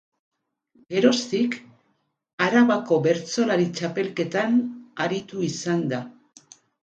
Geroztik, 0.93 1.57
Arabako 2.45 2.97
Bertsolari 3.09 3.67
Txapelketan 3.79 4.57
aritu 5.05 5.45
izan 5.51 5.85
da. 5.95 6.01